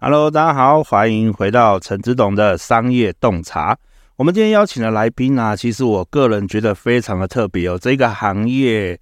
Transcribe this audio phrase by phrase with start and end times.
[0.00, 3.78] Hello，大家好，欢迎回到陈执董的商业洞察。
[4.16, 7.78] 我们今天邀请的来宾呢、啊，其实我个人觉得非常的特别哦。
[7.80, 8.98] 这个行业，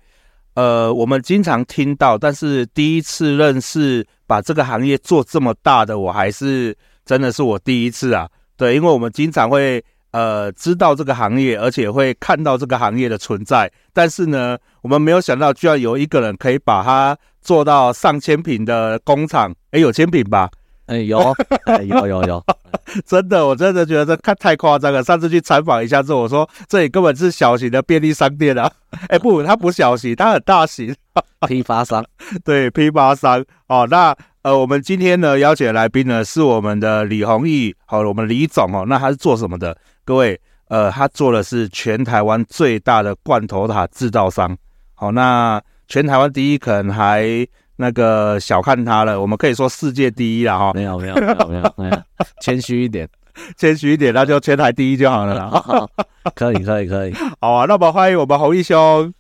[0.53, 8.29] 呃，我们经常听到，但是第一次认识把这个行业做这么大的，我还是真的是我第一次啊。
[8.55, 9.83] 对，因为我们经常会。
[10.13, 19.55] 呃，知道这个行业，而且会看到这个行业的存在，但是呢，我们没有想到，居然有一个人可以把它做到上千平的工厂。
[19.71, 20.51] 哎，有千品吧？
[20.87, 21.19] 哎，有，
[21.67, 22.45] 哎，有有有，
[23.07, 25.03] 真的，我真的觉得这看太夸张了。
[25.03, 28.71] 上次去采访一下之后，我说这里根本是小型的便利商店啊。
[29.09, 30.95] 哎，不，它不小型，它很大型，
[31.47, 32.05] 批发商。
[32.45, 33.45] 对，批发商。
[33.69, 34.17] 哦，那。
[34.43, 39.77] 呃，我们今天呢邀请的来宾呢是我们的李弘毅，好，我们李总哦，那他是做什么的？
[40.03, 44.57] 各位，呃，他做的是全台湾最大的罐头塔制造商，
[44.95, 47.27] 好，那全台湾第一可能还
[47.75, 50.73] 那个小看他了，我们可以说世界第一了哈。
[50.73, 52.03] 没有没有没有没有，
[52.41, 53.09] 谦虚一点，
[53.57, 55.89] 谦虚一点，那就全台第一就好了啦。
[56.37, 59.13] 可以可以可以，好啊，那么欢迎我们侯毅兄。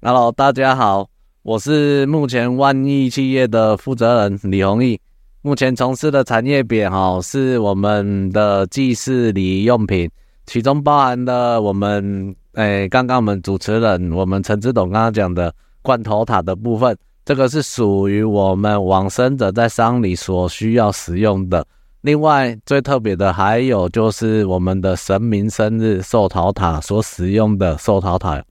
[0.00, 1.08] Hello，大家好。
[1.42, 5.00] 我是目前万亿企业的负责人李宏毅，
[5.40, 10.08] 目前从事的产业别哈是我们的祭祀礼仪用品，
[10.46, 21.66] 其中包含了我们诶刚刚我们主持人我们陈志董刚刚讲的罐头塔的部分，这个是属于我们往生者在丧礼所需要使用的。
[22.00, 28.42] 另外最特别的还有就是我们的神明生日寿桃塔所使用的寿桃塔，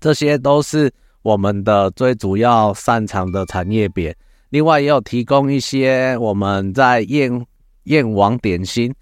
[0.00, 0.92] 这些都是。
[1.22, 4.16] 我们的最主要擅长的产业别，
[4.50, 7.44] 另外也有提供一些我们在宴
[7.82, 8.94] 宴王点心，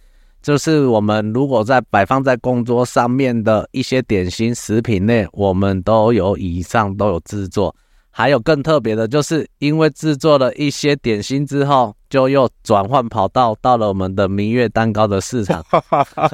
[0.44, 7.74] 就是我们如果在摆放在工桌上面的一些点心食品类，我们都有以上都有制作。
[8.10, 15.64] 还有更特别的，就是因为制作了一些点心之后，就又转换跑道到了我们的明月蛋糕的市场，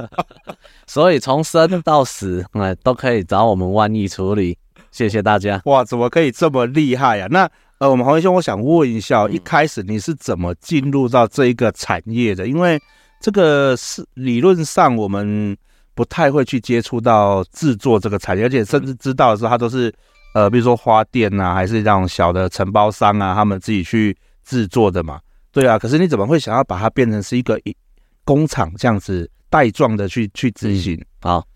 [0.89, 4.59] 所以从生到死，哎，都可以找我们万亿处理。
[4.91, 5.63] 谢谢大家！
[5.67, 7.29] 哇，怎么可以这么厉害呀、啊？
[7.31, 12.47] 那呃，我们黄毅兄，我想问一下，一开始你是怎么进入到这一个产业的？
[12.49, 12.79] 因为
[13.21, 15.57] 这个是理论上我们
[15.95, 19.95] 不太会去接触到制作这个产业，而且甚至知道的时候，它都是
[20.35, 25.21] 呃，比如说花店呐、啊，还是那种小的承包商啊，他们自己去制作的嘛。
[25.53, 27.77] 对啊，可是你怎么会想要把它变成是一个一
[28.25, 30.95] 工厂这样子带状的去去执行？
[30.95, 31.47] 嗯、好。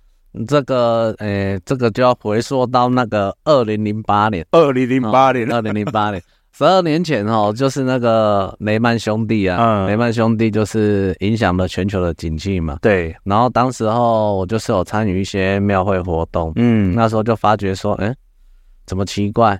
[0.48, 6.20] 这个，诶、欸，这个就要回溯到那个二零零八年，二零零八年，二零零八年，
[6.56, 13.12] 十二年前哦，就是那个雷曼兄弟啊，嗯，雷曼兄弟就是影响了全球的景气嘛，对。
[13.24, 18.14] 然后当时候我就是有参与一些庙会活动，嗯，那时候就发觉说，诶，
[18.86, 19.58] 怎么奇怪，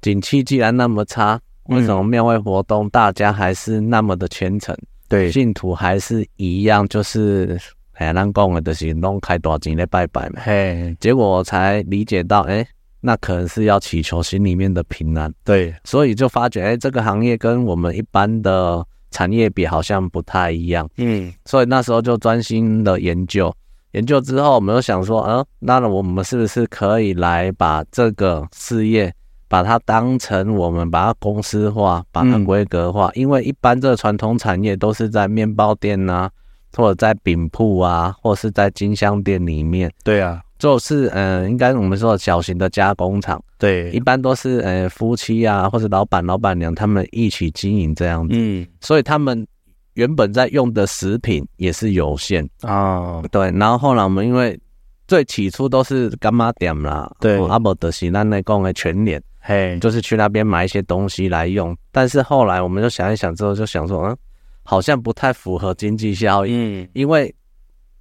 [0.00, 4.74] 景气既然那么差，为什么庙会活动大家还是那么的虔诚？
[5.10, 7.58] 对，信徒还是一样，就是。
[7.96, 10.40] 哎，咱讲的就是拢开大钱来拜拜嘛。
[10.42, 12.66] 嘿，结果我才理解到，哎，
[13.04, 15.30] 那可能是要祈求心里面的平安。
[15.44, 20.88] 对，所以就发觉，哎，这个行业跟我们一般的产业比好像不太一样。
[20.96, 23.54] 嗯，所以那时候就专心的研究，
[23.92, 29.12] 研究之后，我们就想说，嗯，那我们是不是可以来把这个事业，
[29.48, 33.08] 把它当成我们把它公司化，把它规格化？
[33.08, 36.30] 嗯，因为一般这个传统产业都是在面包店呐、啊。
[36.76, 49.46] 或者在饼铺啊，或是在金香店里面，对啊，就是嗯、呃，应该我们说小型的加工厂，对，一般都是呃夫妻啊，或者老板老板娘他们一起经营这样子，嗯，所以他们
[49.92, 52.48] 原本在用的食品也是有限。
[52.62, 54.58] 啊，对，然后后来我们因为
[55.06, 64.16] 最起初都是干妈点啦，对，阿伯德西那那讲的全脸，嘿，就是去那边买一些东西来用，但是后来我们就想一想之后就想说，嗯。
[64.66, 67.34] 好像不太符合经济效益，嗯，因为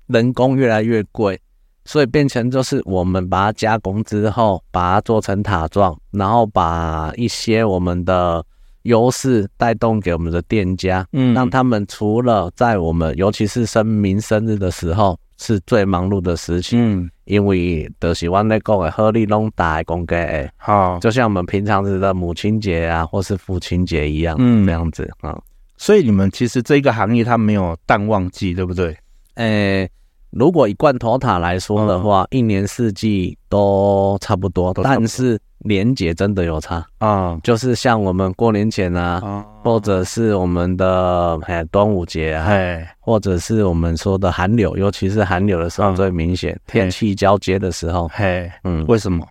[0.07, 1.37] 人工越来越贵，
[1.85, 8.43] 所以变成就是我们把它加工之后，把它做成塔状，然后把一些我们的
[8.83, 25.37] 优势带动给我们的店家，嗯，让他们除了在我们尤其是神明生日的时候是最忙碌的时期，嗯，因为都是我那讲的贺礼拢大公给，好，就像我们平常日的母亲节啊，或是父亲节一样，嗯，这样子啊。
[25.77, 28.95] 所以你们其实这个行业它没有淡旺季，对不对？
[29.35, 29.91] 诶、欸，
[30.35, 36.77] 如果以罐头塔来说的话，嗯、一年四季都差不多，不多，但是年节真的有差。
[36.97, 37.39] 啊、嗯。
[37.43, 42.85] 就是像我们过年前啊，嗯、或者是我们的哎端午节啊，嘿。
[42.99, 49.25] 或者是我们说的寒流，尤其是寒流的时候最明显，嗯、天气交接的时候，嘿，嗯，为什么？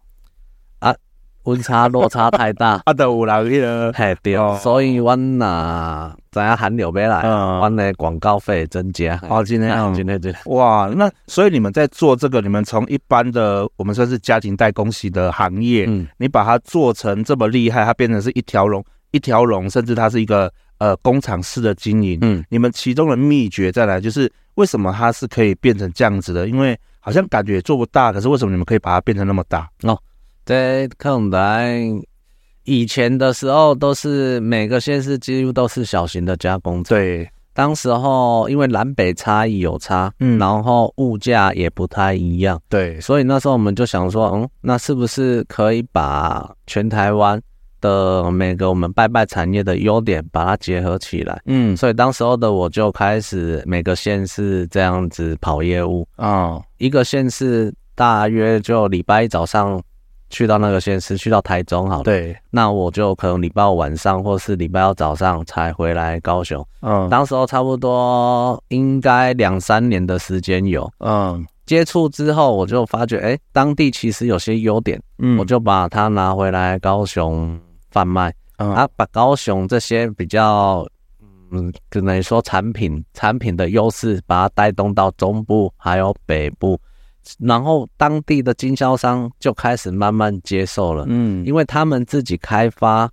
[1.44, 9.20] 温差落差太大， 啊，都有人迄个，嘿对，哦所以阮呐，知影韩流要来，嗯阮的广告费增加。
[9.28, 22.18] 哦，今天啊今天这哇，那所以你们在做这个，你们从一般的我们算是家庭代工系的行业，嗯，你把它做成这么厉害，它变成是一条龙，一条龙，甚至它是一个呃工厂式的经营。
[22.22, 26.46] 嗯，你们其中的秘诀在哪就是为什么它是可以变成这样子的？
[26.48, 29.68] 因为好像感觉也做不大，可是为什么你们可以把它变成那么大？
[29.80, 29.88] 这
[30.98, 31.80] 可能来
[32.64, 36.96] 以前的时候，都是每个县市几乎都是小型的加工厂。
[36.96, 40.38] 对，当时候因为南北差异有差，嗯。
[40.38, 47.40] 然后物价也不太一样，对，所以那时候我们就想说，嗯，那是不是可以把全台湾
[47.80, 51.42] 的每个我们拜拜产业的优点把它结合起来？
[51.46, 59.82] 嗯，所以当时候的我就开始每个县市这样子跑业务，啊，一个县市大约就礼拜一早上
[60.32, 66.66] 去到那个县市，去到台中好了，对，那我就可能礼拜五晚上或是礼拜二早上才回来高雄。
[66.80, 70.90] 嗯，当时候差不多应该两三年的时间有。
[70.98, 71.46] 嗯。
[71.64, 77.58] 接触之后，我就发觉，哎，当地其实有些优点，嗯，我就把它拿回来高雄
[77.90, 78.74] 贩卖，嗯。
[78.74, 80.84] 啊，把高雄这些比较，
[81.52, 86.78] 嗯，可能说产品产品的优势，把它带动到中部还有北部，
[87.38, 93.10] 然后当地的经销商就开始慢慢接受了，嗯，因为他们自己开发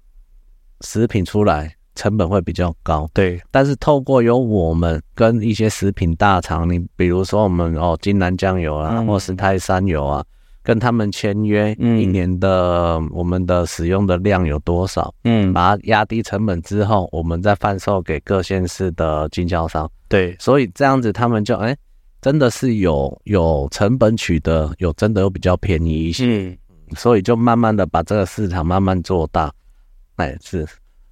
[0.81, 3.09] 食品出来，成本会比较高。
[3.13, 9.05] 对，但是透过有我们跟一些食品大厂，你比如说我们哦金兰酱油啊，嗯。
[9.05, 10.23] 或是泰山油啊，
[10.63, 11.99] 跟他们签约，嗯。
[11.99, 19.89] 一年的我们的使用的量有多少，嗯，把它压低成本之后，我们再贩售给各县市的经销商。
[20.07, 21.75] 对，所以这样子他们就哎，
[22.21, 26.57] 真的是有有成本取得，有真的有比较便宜一些，嗯。
[26.95, 29.51] 所以就慢慢的把这个市场慢慢做大。
[30.15, 30.67] 哎，是。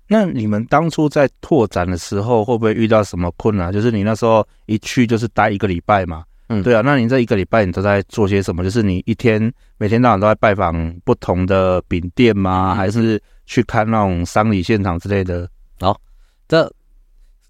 [0.07, 3.71] 那你们当初在拓展的时候，会不会遇到什么困难？
[3.71, 6.81] 就是你那时候一去就是待一个礼拜嘛，嗯对啊。
[6.81, 8.63] 那你这一个礼拜你都在做些什么？
[8.63, 12.73] 就是你一天每天到晚都在拜访不同的饼店吗？
[12.73, 15.47] 嗯还是去看那种丧礼现场之类的？
[15.81, 15.95] 哦
[16.47, 16.71] 这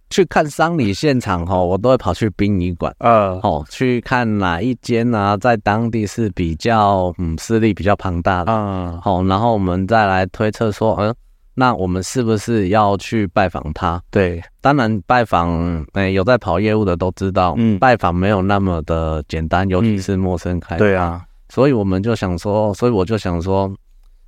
[0.10, 2.94] 去看丧礼现场哈，我都会跑去殡仪馆。
[3.00, 8.52] 呃，哦，去看哪一间啊，在当地是比较嗯势力比较庞大的。
[8.52, 11.14] 嗯，好，然后我们再来推测说，嗯，
[11.54, 14.02] 那我们是不是要去拜访他？
[14.10, 17.78] 对，当然，拜访诶有在跑业务的都知道，嗯。
[17.80, 23.70] 拜访没有那么的简单，尤其是陌生开发，对啊，所以我们就想说，所以我就想说，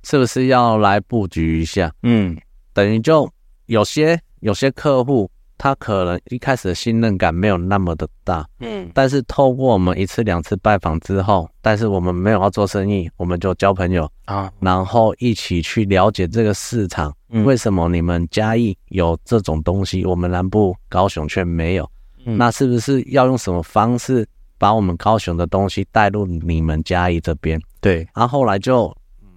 [0.02, 1.90] 是不是要来布局一下？
[2.02, 2.36] 嗯。
[2.72, 3.28] 等于就
[3.66, 5.28] 有些有些客户，
[5.62, 21.84] 他可能一开始的信任感没有那么的大，嗯但是透过我们一次两次拜访之后，但是我们没有要做生意，我们就交朋友，啊，然后一起去了解这个市场，嗯为什么你们嘉义有这种东西，我们南部高雄却没有？
[22.24, 27.60] 嗯那是不是要用什么方式把我们高雄的东西带入你们嘉义这边？
[27.82, 28.86] 对，然后后来就，
[29.22, 29.28] 嗯，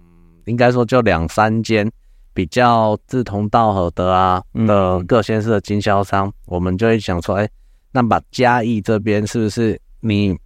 [0.46, 1.92] 应该说就两三间
[2.34, 4.66] 比较志同道合的啊嗯。
[4.66, 7.50] 的各县市的经销商，我们就会想说，哎，
[7.92, 10.38] 那把嘉义这边是不是你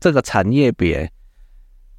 [0.00, 1.10] 这个产业别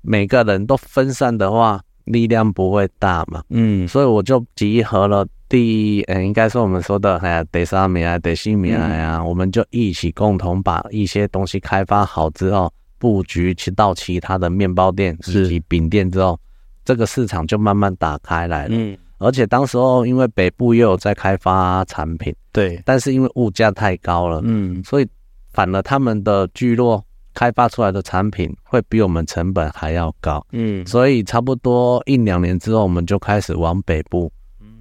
[0.01, 3.43] 每个人都分散的话，力量不会大嘛？
[3.50, 3.88] 嗯。
[3.88, 16.39] 所以我就集合了第，嗯，应该说我们说的，哎呀，第三米啊，第四名啊，我们就一起共同把一些东西开发好之后，布局去到其他的面包店以及饼店之后，
[16.83, 18.75] 这个市场就慢慢打开来了。
[18.75, 25.07] 嗯，而且当时候因为北部也有在开发产品，对，但是因为物价太高了，嗯所以
[25.51, 30.45] 反而他们的聚落开发出来的产品会比我们成本还要高。
[30.51, 34.31] 嗯，所以差不多一两年之后，我们就开始往北部，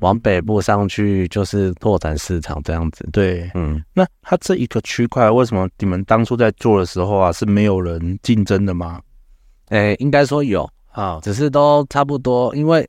[0.00, 3.08] 往北部上去，就是拓展市场这样子。
[3.12, 3.50] 对。
[3.54, 9.00] 嗯，那它这一个区块，为什么你们当初在做的时候啊，是没有人竞争的吗？
[9.68, 12.88] 诶，应该说有，啊，只是都差不多，因为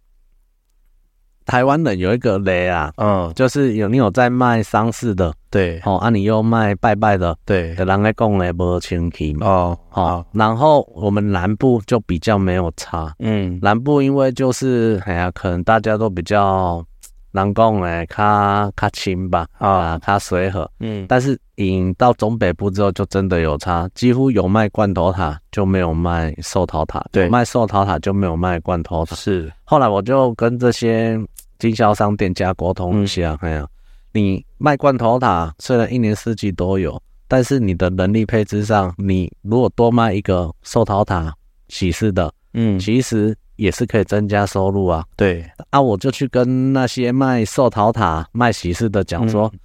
[1.48, 9.34] 台湾人有一个雷啊，嗯，就是有你有在卖丧事的，对，哦，啊，你又卖拜拜的，对，的人来讲呢，无清气。
[9.34, 9.48] 嘛。
[9.48, 16.86] 哦，好，然后我们南部就比较没有差，嗯，南部因为就是哎呀，可能大家都比较
[17.32, 20.70] 南讲诶，较较亲吧，啊，啊，较随和。
[20.82, 27.24] 嗯，但是引到中北部之后，就真的有差，几乎有卖罐头塔就没有卖寿桃塔，对。
[27.24, 29.16] 有卖寿桃塔就没有卖罐头塔。
[29.16, 31.18] 是，后来我就跟这些
[31.60, 33.68] 经销商店家沟通一下，哎呀、
[34.14, 41.34] 你卖罐头塔虽然一年四季都有，但是你的人力配置上，你如果多卖一个寿桃塔
[41.68, 45.06] 喜事的，嗯，其实也是可以增加收入啊。
[45.16, 49.60] 对，啊，我就去跟那些卖寿桃塔、卖喜事的讲说，嗯、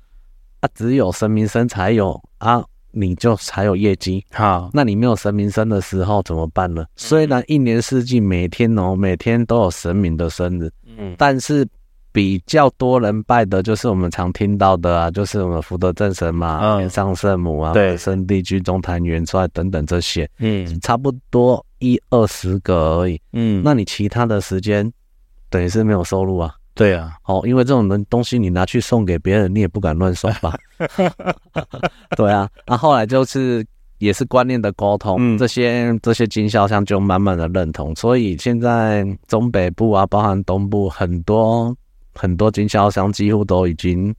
[0.60, 4.24] 啊，只有神明生才有啊，你就才有业绩。
[4.32, 6.84] 好，那你没有神明生的时候怎么办呢？
[6.96, 11.66] 虽然一年四季每天哦，每天都有神明的生日，嗯，但是。
[12.12, 24.92] 比较多人拜的就是我们常听到的啊，就是我们福德正神嘛，天上圣母啊，对，圣地居、中坛元帅等等这些，嗯，差不多一二十个而已，嗯，那你其他的时间
[25.48, 26.54] 等于是没有收入啊？
[26.74, 30.54] 对啊，哦，因为这种东东西你拿去送给别人，你也不敢乱送吧？
[32.14, 33.64] 对啊，那后来就是
[33.98, 41.74] 也是观念的沟通，嗯、这些这些经销商就慢慢的认同，所以现在中北部啊，包含东部很多。
[42.14, 44.14] 很多经销商几乎都已经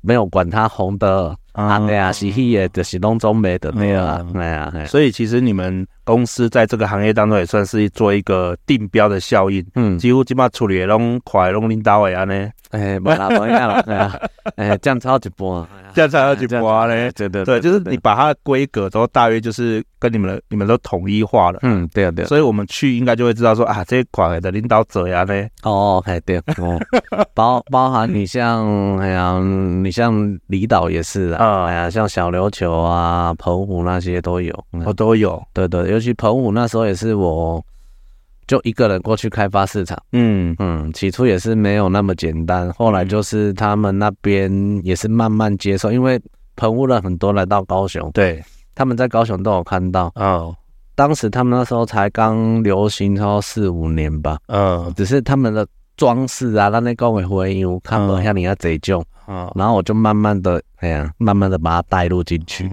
[0.00, 14.18] 没有管它红的啊，对啊，是黑的，就是拢中没的那个，对啊，所以其实你们公司在这个行业当中也算是做一个定标的效应，嗯，几乎基本上处理的拢快拢领导的安呢，哎，不啦，不一样了， 对啊，
[14.56, 26.40] 哎，这样超级波，这样超级波嘞，对对对，就是你把它的规格都大约就是跟你们的你们都统一化了，嗯，对啊对，所以我们去应该就会知道说啊，这一块的领导者呀呢，哦，哎对，
[27.34, 34.54] 包包含你像哎呀，你像离岛也是啊，哎呀，像小琉球啊、澎湖那些都有，
[34.86, 37.60] 我都有，对对，尤其澎澎湖那时候也是我，
[38.46, 40.00] 就一个人过去开发市场。
[40.12, 46.20] 嗯嗯，起初也是没有那么简单，后来就是他们那边也是慢慢接受，因为
[46.54, 48.40] 澎湖人很多来到高雄，对，
[48.76, 50.12] 他们在高雄都有看到。
[50.14, 50.54] 哦，
[50.94, 54.38] 当时他们那时候才刚流行超四五年吧。
[54.46, 59.04] 嗯，只是他们的装饰啊，让那高尾回应，我看不下你要贼重。
[59.26, 62.70] 嗯，然后我就慢慢的，哎呀，慢慢的把它带入进去。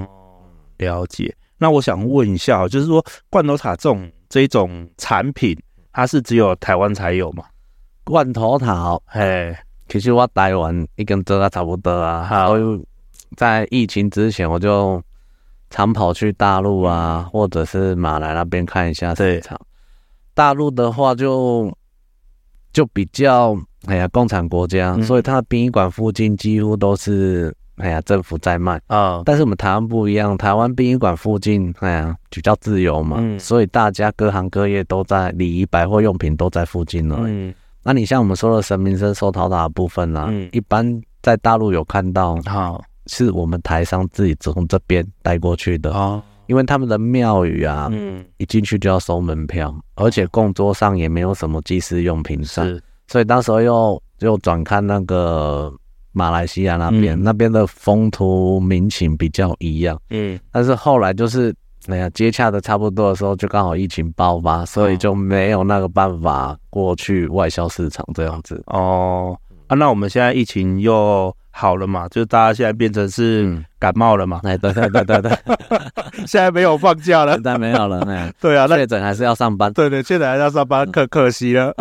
[0.77, 1.35] 了解。
[1.57, 5.57] 那我想问一下，就是说罐头塔这种这种产品，
[5.93, 7.45] 它是只有台湾才有吗？
[8.03, 9.55] 罐头塔，嘿，
[9.87, 12.47] 其实我台湾已经做得差不多啊。
[12.47, 12.85] 所以
[13.37, 15.01] 在疫情之前，我就
[15.69, 19.59] 常跑去大陆啊，或者是马来那边看一下市场。
[20.33, 21.71] 大陆的话就
[22.73, 27.55] 就比较哎呀，共产国家，所以它的殡仪馆附近几乎都是。
[27.77, 28.79] 哎呀，政府在卖。
[28.87, 37.17] 啊，但是我们台湾不一样，台湾殡仪馆附近，哎呀，比较自由嘛，嗯，所以大家各行各业都在礼仪百货用品都在附近了。
[37.21, 37.53] 嗯，
[37.83, 55.73] 那你像我们说的神明生收桃打的部分呢，嗯，一般在大陆有看到，好，是我们台商自己从这边带过去的啊，因为他们的庙宇啊，嗯，一进去就要收门票，而且供桌上也没有什么祭祀用品上，是，所以当时候又又转看那个。
[56.15, 61.53] 马来西亚那边，嗯、那边的风土民情比较一样，嗯，但是后来就是，
[61.87, 68.63] 哎呀，接洽的差不多的时候，就刚好疫情爆发，所以就没有那个办法过去外销市场这样子。
[68.67, 71.35] 哦，啊，那我们现在疫情又。
[71.57, 74.41] 好了嘛，就大家现在变成是感冒了嘛？
[74.43, 75.31] 哎、嗯，对对对对对，
[76.27, 78.01] 现在没有放假了，现在没有了。
[78.09, 79.71] 哎， 对啊，确诊还是要上班。
[79.71, 81.73] 对对，确诊还是要上班，可可惜了。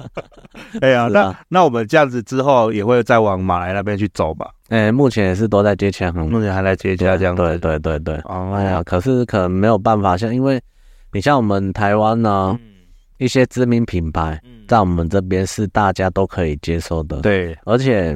[0.82, 4.50] 哎呀，那那我们这样子之后也会再往马来那边去走吧？
[4.68, 7.34] 哎，目前也是都在接洽，目前还在接洽这样。
[7.34, 8.16] 对对对对。
[8.24, 10.60] 哦，哎呀，可是可能没有办法，像因为
[11.12, 12.60] 你像我们台湾呢，嗯、
[13.16, 14.38] 一些知名品牌
[14.68, 17.22] 在我们这边是大家都可以接受的。
[17.22, 18.14] 对，而且。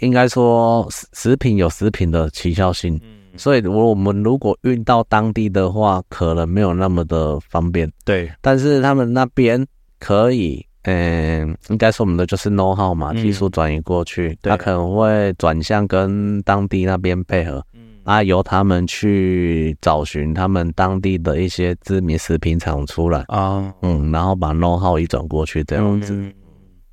[0.00, 3.18] 应该说，食食品有食品的时效性，嗯。
[3.36, 7.90] 所以我我们如果运到当地的话，可能没有那么的方便。
[8.04, 9.64] 对，但是他们那边
[10.00, 17.80] 可以，嗯，应该说我们的就是 know how 嘛，技术转移过去，他可能会转向跟当地那边配合，嗯。
[18.02, 23.24] 啊，由他们去找寻他们当地的一些知名食品厂出来。
[23.28, 26.30] 啊，嗯，然后把 know how 移转过去这样子。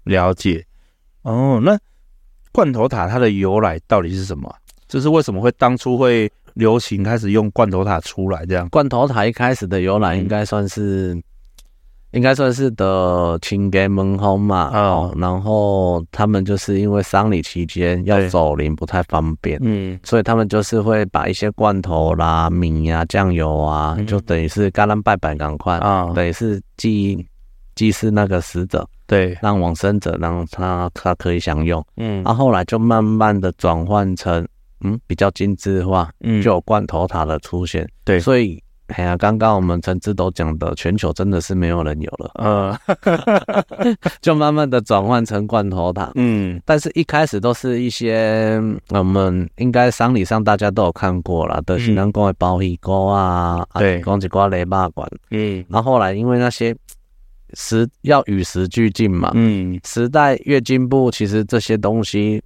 [0.04, 0.64] 了解，
[1.24, 1.78] 哦，那。
[2.52, 4.54] 罐头塔它的由来到底是什么？
[4.88, 8.68] 就是为什么会当初会流行开始用罐头塔出来这样？
[8.70, 11.24] 罐头塔一开始的由来应该算是，嗯、
[12.12, 14.72] 应该算是的亲家门轰嘛。
[14.74, 27.24] 哦，然后他们就是因为丧礼期间要走灵不太方便，嗯，所以他们就是会把一些罐头啦、米呀、啊、酱油啊，嗯、就等于是干烂拜拜赶快啊，等于是祭
[27.78, 28.86] 祭祀那个死者。
[29.10, 34.46] 对，让往生者让他他可以享用，嗯，然后后来就慢慢的转换成，
[34.82, 42.78] 嗯，比较精致化，嗯，就有罐头塔的出现，对，所以，哎呀，刚刚我们陈志都讲的，全球真的是没有人有了，嗯
[44.20, 56.76] 就慢慢的转换成罐头塔，嗯，但是一开始都是一些我们应该丧礼上大家都有看过了，的新郎公的包鱼锅啊，对，讲一挂雷霸管，嗯，然后后来因为那些。
[57.54, 59.32] 时要与时俱进嘛。
[59.36, 62.42] 嗯，时代越进步，其实这些东西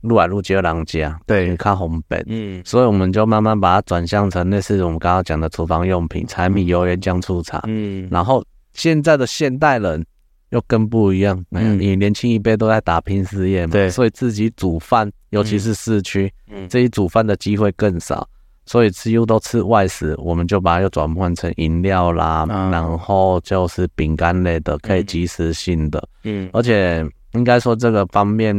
[0.00, 7.60] 入来越接人家，对，你看红本，嗯，所以我们就慢慢把它转向成类似我们刚刚讲的厨房用品，柴米油盐酱醋茶。
[7.66, 10.04] 嗯，然后现在的现代人
[10.50, 18.28] 又更不一样，嗯，你年轻一辈都在打拼事业嘛，对，所以自己煮饭，尤其是市区，嗯，自己煮饭的机会更少。
[18.66, 26.02] 所以吃又都吃外食，我们就把它又转换成饮料啦，嗯、然后就是饼干类的，可以即时性的。
[26.22, 28.56] 嗯，而且应该说这个方面，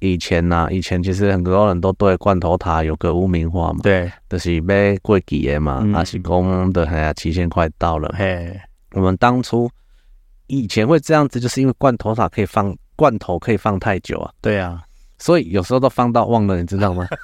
[0.00, 3.78] 以前呢、啊，以前其实很多人都对罐头塔有个污名化嘛。
[3.82, 8.12] 对，就是被过期的嘛，还、嗯、是公的，哎呀，期限快到了。
[8.18, 8.60] 嘿，
[8.92, 9.70] 我们当初
[10.48, 14.32] 以前会这样子，就是因为罐头塔可以放罐头，可以放太久啊。
[14.40, 14.82] 对啊，
[15.18, 17.06] 所以有时候都放到忘了，你知道吗？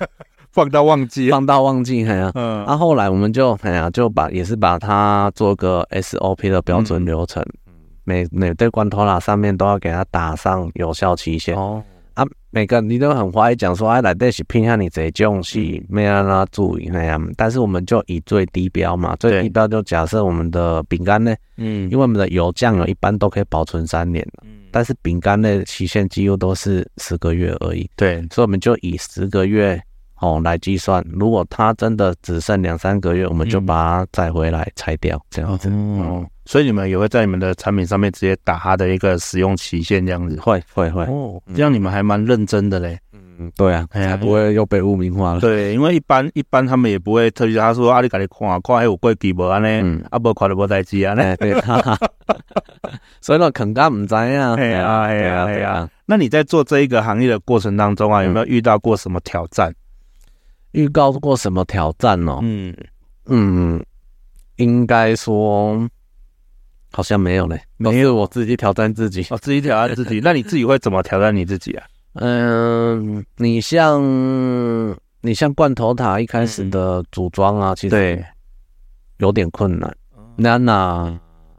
[0.52, 7.72] 放到忘记，放到忘记，哎呀，嗯，啊，后来我们就，哎呀，就把也是把它做个 SOP 的标准流程，嗯、
[8.04, 11.56] 每每对罐头啦上面都要给它打上有效期限。
[11.56, 11.82] 哦。
[12.14, 29.80] 啊，每个你都很怀疑讲说，哎，来这是偏向你这种是没让他注意，哎呀，但是我们就以最低标嘛，最低标就假设我们的饼干呢，嗯，因为我们的油酱油一般都可以保存三年，嗯，但是饼干的期限几乎都是十个月而已，对，所以我们就以十个月。
[30.20, 35.70] 哦，来计算，如果它真的只剩两三个月，我们就把它再回来拆掉，嗯、这样子。
[35.70, 40.38] 哦，所以你们也会在你们的产品上面直接打它的一个使用期限，这样子。
[40.38, 41.04] 会会会。
[41.04, 42.98] 哦，这样你们还蛮认真的嘞。
[43.12, 45.40] 嗯，对啊，才不会又被污名化了。
[45.40, 50.02] 对，因为一般一般他们也不会特别他说啊，你赶紧看，看还有过期无安呢？
[50.10, 51.34] 啊，不看就无代志安呢。
[51.38, 51.54] 对，
[53.22, 54.54] 所以呢，肯定唔知啊。
[54.54, 55.88] 对啊，对啊，对啊。
[56.04, 59.74] 那你在做这一个行业的过程当中啊，有没有遇到过什么挑战？
[60.72, 62.38] 预告过什么挑战哦？
[62.42, 62.74] 嗯。
[63.26, 63.80] 嗯，
[64.56, 65.88] 应该说
[66.90, 70.18] 好像没有嘞，没有，我自己挑战自己，哦，自己挑战自己。
[70.24, 71.86] 那你自己会怎么挑战你自己啊？
[72.14, 74.02] 嗯，你像
[75.20, 78.24] 你像罐头塔一开始的组装啊，其实对
[79.18, 79.94] 有点困难。
[80.34, 81.16] 那那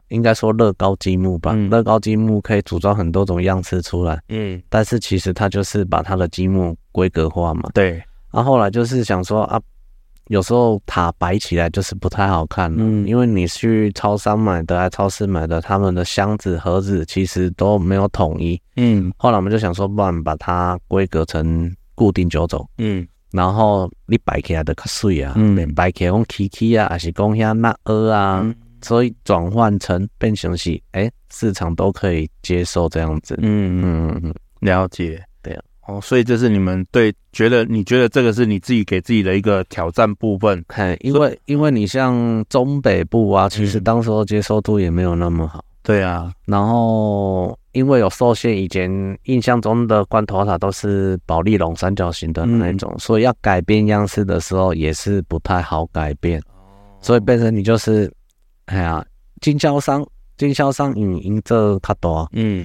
[0.08, 8.02] 应该说乐高积木吧，乐高积木可以组装很多种样式出来，嗯，但是其实它就是把它的积木规格化嘛，对。
[8.32, 9.60] 啊，后来就是想说啊，
[10.28, 35.22] 有时候塔摆起来就是不太好看，嗯，因为你去超商买的，还超市买的，他们的箱子盒子其实都没有统一，嗯，后来我们就想说，不然把它规格成固定九种，嗯，然后你摆起来的较水啊，嗯，摆起来讲 Kiki 啊，还是讲遐那鹅啊，嗯、所以转换成变形是，哎，市场都可以接受这样子，嗯嗯嗯，了解。
[35.86, 48.88] 哦，所以这是你们对觉得你觉得这个是你自己给自己的一个挑战部分，嘿，因为因为你像中北部啊，其实当时候接受度也没有那么好，对啊，然后因为有受限，以前
[49.24, 56.40] 印象中的罐头塔都是保丽龙三角形的那种，所以要改变样式的时候也是不太好改变，
[57.00, 58.08] 所以变成你就是，
[58.66, 59.04] 哎呀，
[59.40, 62.64] 经销商经销商运营这卡多，嗯。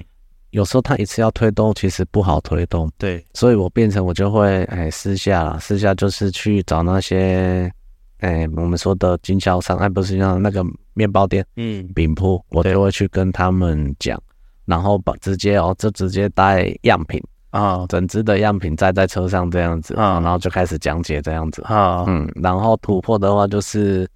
[0.52, 2.90] 有时候他一次要推动，其实不好推动。
[2.98, 7.72] 对，所以我变成我就会哎私下啦，私下就是去找那些
[8.20, 14.18] 哎我们说的经销商，哎不是像那个面包店，嗯，饼铺，我就会去跟他们讲，
[14.66, 21.62] 然后把直接哦就直接带样品啊，整只的样品载在车上这样子啊，然后就开始讲解这样子。
[21.64, 24.10] 啊，嗯，然后突破的话就是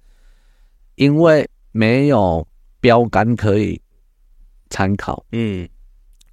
[0.94, 2.44] 因为没有
[2.80, 3.80] 标杆可以
[4.70, 5.68] 参考，嗯。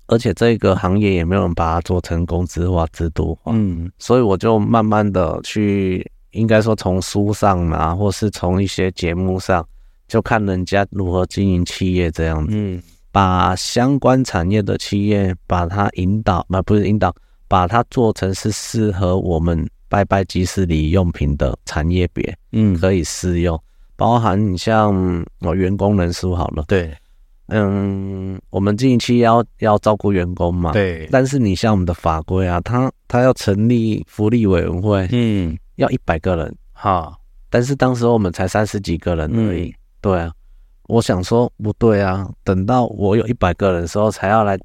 [0.10, 9.64] 而且这个行业也没有人把它做成公司化、制度化，嗯，所以我就慢慢的去，应该说从书上啊，或是从一些节目上，
[10.08, 17.14] 就看人家如何经营企业这样子，嗯，把相关产业的企业把它引导，啊不是引导，
[17.48, 23.62] 把它做成是适合我们拜拜吉士礼用品的产业别，嗯，可以适用，
[23.96, 26.92] 包含你像我员工人数好了，对。
[27.50, 30.72] 嗯，我们近期要要照顾员工嘛？
[30.72, 31.08] 对。
[31.12, 37.14] 但是你像我们的法规啊，他他要成立福利委员会，嗯，要一百个人，哈。
[37.50, 39.70] 但是当时我们才三十几个人而已。
[39.70, 40.32] 嗯、对啊，
[40.88, 44.58] 我想说不对啊，等到我有一百个人的时候，才要来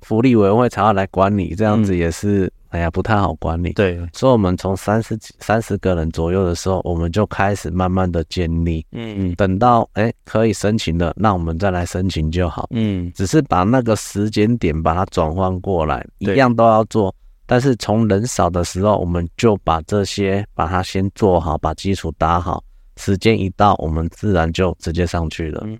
[0.00, 2.52] 福利委员会才要来管理，这样子也是。
[2.72, 3.74] 嗯哎呀，不太好管理。
[3.74, 8.84] 对，所以我们从三十几、三十个人左右的时候，我们就开始慢慢的建立。
[8.92, 9.34] 嗯嗯。
[9.34, 12.66] 等到哎、欸、可以申请了，那我们再来申请就好。
[12.70, 13.12] 嗯。
[13.14, 17.14] 只是把那个时间点把它转换过来，一样都要做。
[17.44, 22.64] 但是从人少的时候，我们就把这些把它先做好，把基础打好。
[22.96, 25.62] 时间一到，我们自然就直接上去了。
[25.66, 25.78] 嗯，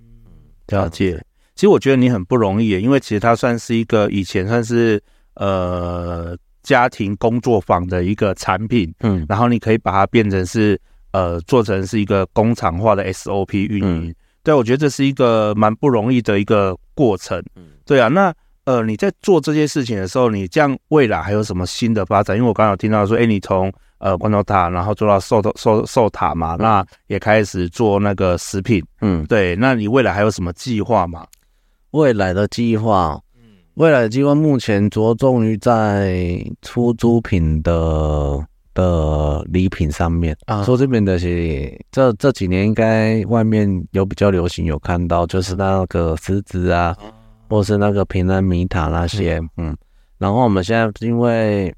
[0.68, 1.24] 了解。
[1.54, 5.02] 其实我觉得你很不容易，因为其实它算是一个以前算是
[5.34, 10.80] 呃家庭工作坊的一个产品，嗯，然后你可以把它变成是
[11.12, 18.32] 呃做成是一个工厂化的 SOP 运营，嗯、对，我觉得这是一个蛮不容易的一个过程，嗯，对啊，那
[18.64, 22.36] 呃你在做这些事情的时候，你这样未来还有什么新的发展？
[22.36, 29.54] 因为我刚刚有听到说，哎，你从呃，罐头塔，然后做到寿寿寿塔嘛，那也开始做那个食品，嗯，对。
[29.54, 31.24] 那你未来还有什么计划吗？
[31.92, 33.20] 未来的计划，
[33.74, 38.38] 未来的计划目前着重于在出租品的
[38.74, 40.62] 的礼品上面啊。
[40.64, 46.96] 说这边的是这这几年应该外面有比较流行，有看到就是那个狮子啊，
[47.48, 49.76] 或是那个平安米塔那些，嗯。
[50.18, 51.74] 然后我们现在因为。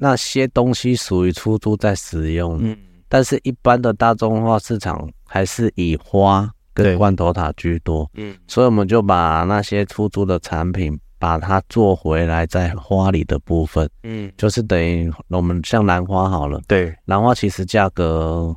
[0.00, 2.76] 那些东西属于出租在使用，嗯，
[3.08, 18.54] 但是一般的大众化市场还是以花跟罐头塔居多，嗯，所以我们就把那些出租的产品，把它做回来在花里的部分，嗯，就是等于我们像兰花好了，对，兰花其实价格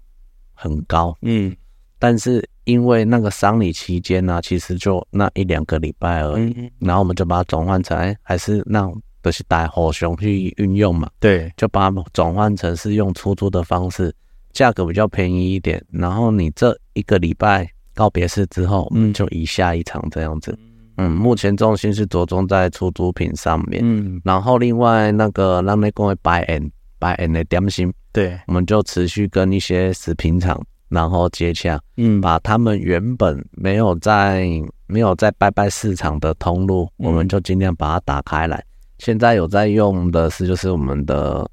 [0.54, 1.56] 很高，嗯，
[2.00, 8.92] 但是因为那个丧礼期间呢，其实就那一两个礼拜而已，嗯，然后我们就把它转换成，哎，还是那。
[9.24, 14.12] 都是带火熊去运用嘛，对，就把它转换成是用出租的方式，
[14.52, 15.80] 价格比较便宜一点。
[15.92, 20.58] 然后你这一个礼拜告别式之后，嗯，就以下一场这样子。
[20.60, 20.71] 嗯，
[21.10, 23.82] 目前重心是着重在出租品上面。
[23.84, 34.46] 嗯，然后另外那个让那个白 N 白 N 的点心，对，我们就持续跟一些食品厂然后接洽，嗯，把他们原本没有在
[34.88, 38.64] 没有在拜拜市场的通路，嗯，我们就尽量把它打开来。
[39.00, 41.50] 现在有在用的是，就是我们的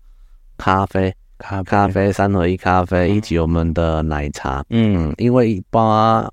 [0.59, 4.63] 咖啡，咖咖啡三合一咖啡，以及我们的奶茶。
[4.71, 6.31] 嗯，因为一般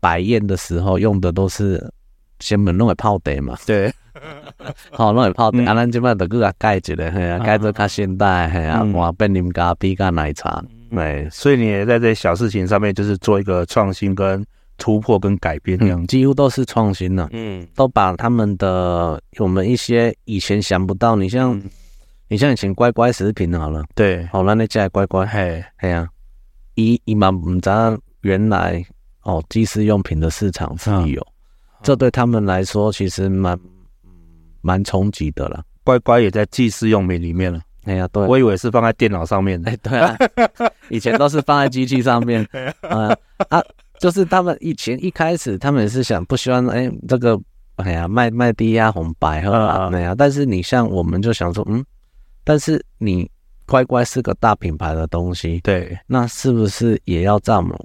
[0.00, 1.90] 摆宴的时候用的都是
[2.40, 3.56] 先门弄个泡茶嘛。
[3.66, 3.92] 对，
[4.90, 10.62] 好弄个泡茶，啊，咱这边就给它改一下，嘿啊，改做较现代，嘿啊，换变啉咖啡加奶茶。
[10.90, 14.44] 对，所以你也在这些小事情上面，就是做一个创新跟。
[14.80, 17.28] 突破跟改变这样、嗯，几乎都是创新了。
[17.32, 21.64] 嗯，都把他们的我们一些以前想不到，你像、嗯、
[22.28, 26.06] 你像以前乖乖食品好了，对，好了，那家乖乖，嘿，嘿啊，
[26.76, 28.80] 一一毛五张，原来
[29.22, 31.26] 哦，祭祀用品的市场是有，嗯、
[31.82, 33.58] 这对他们来说其实蛮
[34.60, 35.64] 蛮冲击的了。
[35.84, 37.60] 乖乖也在祭祀用品里面了。
[37.84, 39.70] 哎呀，对，我以为是放在电脑上面的。
[39.70, 40.16] 哎，对啊，
[40.90, 42.46] 以前都是放在机器上面。
[42.82, 43.16] 啊
[43.48, 43.62] 啊。
[43.98, 47.36] 就是他们以前一开始，他们也是想不希望哎，这个
[47.74, 51.84] 哎呀卖卖低压红白哈那样，但是你像我们就想说，嗯，
[52.44, 53.28] 但是你
[53.66, 57.76] 乖乖是个大品牌的东西，对，那是不是也要这么？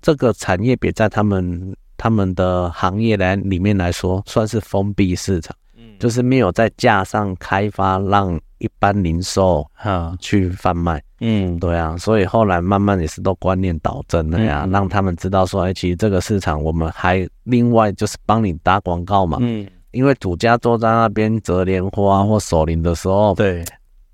[0.00, 8.40] 这个产业别在他们他们的行业来里面来说，算是封闭市场，嗯，就是没有在架上开发让。
[8.60, 10.14] 一般零售哈。
[10.20, 23.64] 去贩卖，嗯，对啊，所以后来慢慢也是都观念导正了呀，嗯、让他们知道说，哎、欸，其实这个市场我们还另外就是帮你打广告嘛，嗯，因为主家坐在那边折莲花或守灵的时候，对，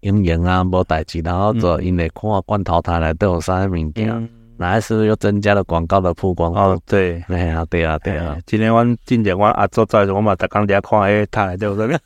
[0.02, 4.08] 营业啊无代志，然后做因为看罐头台来都有啥物件。
[4.10, 6.52] 嗯那是不是又增加了广告的曝光？
[6.54, 8.38] 哦，对，哎呀，对啊，对啊。
[8.46, 11.98] 今天我进前我阿祖在，我嘛在刚底下看诶，他来对不对？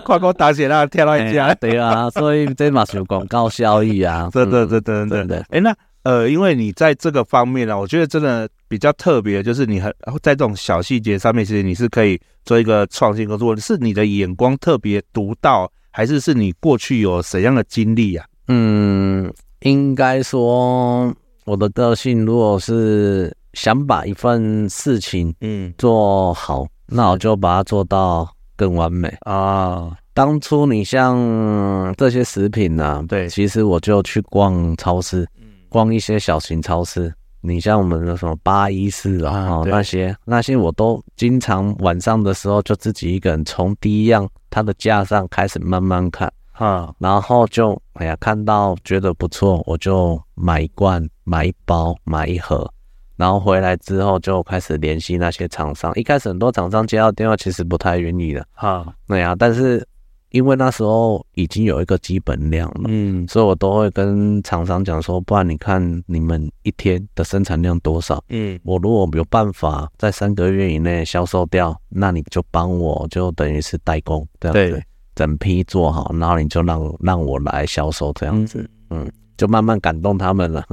[0.00, 1.54] 快给我打起来，跳到一家。
[1.54, 4.28] 对啊，所以这嘛是有广告效益啊。
[4.34, 5.38] 对对对对对对。
[5.50, 18.26] 哎，那呃，因为你在这个方面呢，我觉得真的比较特别，就是你很在这种小细节上面，其实你是可以做一个创新工作，是你的眼光特别独到，还是是你过去有怎样的经历啊？
[18.48, 21.14] 嗯，应该说。
[21.44, 29.96] 我的个性，如果是想把一份事情嗯做好，嗯、那我就把它做到更完美啊。
[30.14, 37.12] 当初你像这些食品呢、啊，对，其实我就去逛超市，嗯，逛一些小型超市。
[37.46, 46.32] 你像我们的什么八一四啊，啊那些那些我都经常晚上的时候就自己一个人从第一样它的架上开始慢慢看。
[46.54, 52.68] 啊，然后就哎呀，看到觉得不错，我就买一罐、买一包、买一盒，
[53.16, 55.92] 然后回来之后就开始联系那些厂商。
[55.94, 58.46] 一开始很多厂商接到电话，其实不太愿意的。
[58.52, 59.86] 哈，对呀，但是
[60.30, 68.22] 因为那时候已经有一个基本量了，嗯，所以我都会跟厂商讲说，不然你看你们一天的生产量多少？
[68.28, 74.84] 嗯，我如果有办法在三个月以内销售掉，那你就帮我就等于是代工，这样对？
[75.14, 80.64] 对整批做好，然后你就让让我来销售这样子，嗯，就慢慢感动他们了。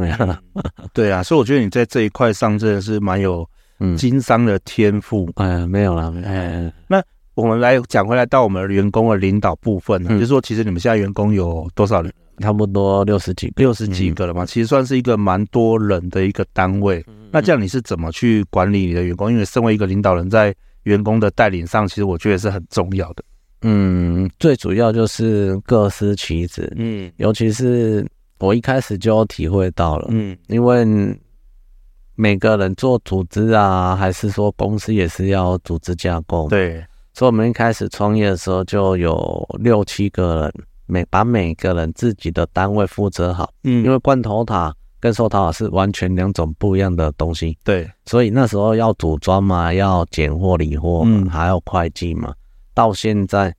[0.94, 3.48] 对啊，所以我觉得你在这一块上真的是蛮有
[3.80, 5.30] 嗯，经商的天赋。
[5.36, 7.02] 哎，没有了，哎，那
[7.34, 12.12] 我们来讲回来到我们员工的领导部分，嗯就是说，其实你们现在员工有多少人？
[12.40, 17.04] 差不多六十几个，六十几个了嘛，其实算是一个蛮多人的一个单位。
[17.08, 19.32] 嗯那这样你是怎么去管理你的员工？
[19.32, 23.24] 因为身为一个领导人，在员工的带领上，其实我觉得是很重要的。
[23.64, 27.12] 嗯，最主要就是各司其职，嗯。
[27.18, 28.06] 尤其是
[28.40, 30.36] 我一开始就体会到了，嗯。
[30.48, 30.86] 因为
[32.16, 40.54] 每个人做组织啊，还是说公司也是要组织架构，，对，所以我们一开始创业的时候就有六七个人，
[40.88, 43.84] 每把每个人自己的单位负责好，嗯。
[43.86, 51.30] 因为罐头塔跟寿桃塔是完全两种不一样的东西，对，所以那时候要组装嘛，要拣货理货嘛，嗯。
[51.30, 52.34] 还要会计嘛。
[52.74, 53.54] 到现在，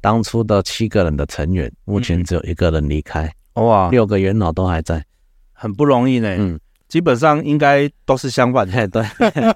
[0.00, 5.04] 当初的七个人的成员，目前只有一个人离开，哇，六个元老都还在。
[5.52, 6.34] 很不容易呢。
[6.38, 8.88] 嗯，基本上应该都是相反的。
[8.88, 9.54] 对，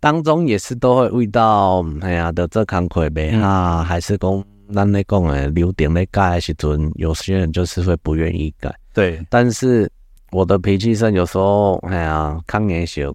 [0.00, 8.74] 当中也是都会遇到，哎呀的这坎坷呗啊，还是讲咱咧讲诶留点咧改的时阵，有些人就是会不愿意改。
[8.92, 9.90] 对，但是
[10.30, 13.14] 我的脾气上有时候，哎呀，抗言小，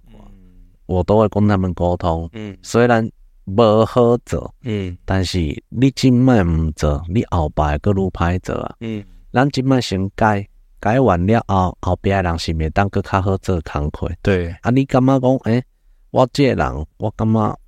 [0.86, 2.28] 我都会跟他们沟通。
[2.32, 3.08] 嗯虽然
[3.44, 8.76] 无好做，嗯但是你今摆唔做，你后摆个愈歹做啊。
[8.80, 10.46] 嗯咱今摆先改，
[10.78, 14.10] 改完了后，后壁的人是袂当个较好做工课。
[14.22, 15.64] 对，啊，你感觉讲，诶、
[16.10, 17.58] 我这个人，我感觉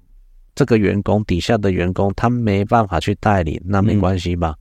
[0.55, 4.55] 这个员工底下的员工，他没办法去带领，那没关系吧？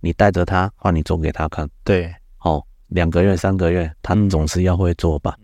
[0.00, 1.68] 你带着他，换你做给他看。
[1.84, 5.34] 对，哦，两个月、三个月，他总是要会做吧？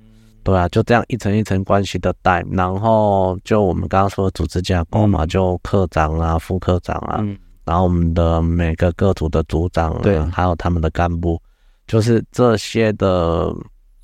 [0.48, 11.38] 对啊，就这样一层一层关系的带，然后就我们刚刚说的组织架构嘛，就科长啊、副科长啊，嗯然后我们的每个各组的组长啊，对还有他们的干部，
[11.86, 13.54] 就是这些的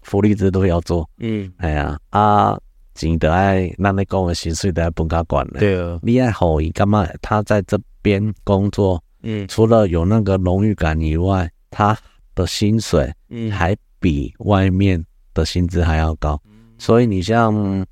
[0.03, 1.09] 福利制度要做。
[1.17, 2.59] 嗯，哎呀，啊，
[2.95, 5.61] 钱得爱，咱咧讲的薪水得爱分家管的。
[5.61, 7.09] 对啊，你爱好伊干嘛？
[7.23, 11.97] 他在这边工作，嗯除了有那个荣誉感以外，他
[12.35, 15.03] 的薪水嗯还比外面
[15.35, 16.41] 的薪资还要高。
[16.79, 17.85] 所以你像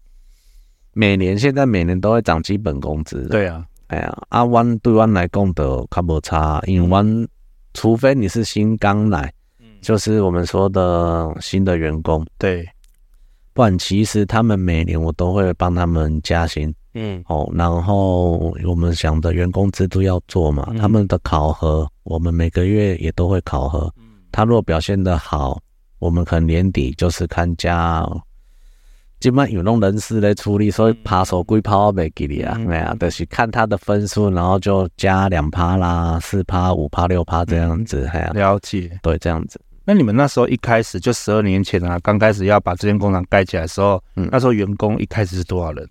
[0.92, 7.28] 每年现在每年都会涨基本工资。，对啊，哎呀，啊，阮对阮来讲的较无差，因为阮
[7.74, 9.32] 除非你是新刚来，
[9.80, 12.26] 就是我们说的新的员工。
[12.38, 12.66] 对，
[13.52, 16.72] 不然其实他们每年我都会帮他们加薪。
[16.94, 17.22] 嗯。
[17.28, 20.76] 哦，然后我们想的员工制度要做嘛，嗯。
[20.76, 24.04] 他们的考核我们每个月也都会考核，嗯。
[24.30, 25.58] 他若表现的好，
[26.02, 28.04] 我们可能年底就是看家，
[29.20, 32.66] 基本上有那种人事来处理，所以扒手归抛我没给你啊，嗯。
[32.70, 38.98] 哎呀，就是看他的分数，然后就加两趴啦，四趴、五趴、六趴这样子，哎呀，了解。
[39.00, 44.28] 对，这样子，那你们那时候一开始就十二年前啊，刚开始要把这间工厂盖起来的时候，嗯。
[44.32, 45.88] 那时候员工一开始是多少人？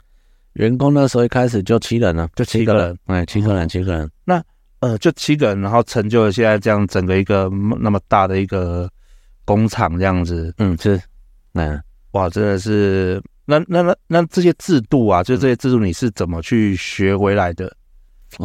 [0.55, 4.11] 员工那时候一开始就七人了，就七个人，哎，七个人，七个人。
[4.25, 4.43] 那
[4.81, 8.89] 呃，就七个人，然后成就了现在这样整个一个那么大的一个
[9.51, 10.97] 工厂这样子，嗯，是，
[11.55, 11.77] 嗯，
[12.11, 17.75] 哇，真的是，那那那那这些制度啊，就这些制度你是怎么去学回来的？